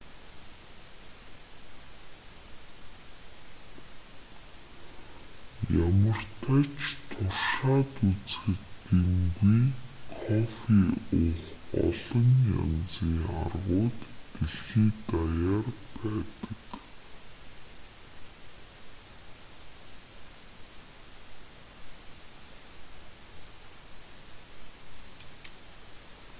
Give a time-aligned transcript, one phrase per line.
[5.85, 9.63] ямартай ч туршаад үзэхэд гэмгүй
[10.23, 10.79] кофе
[11.21, 11.43] уух
[11.87, 12.27] олон
[12.63, 13.97] янзын аргууд
[14.37, 16.69] дэлхий даяар байдаг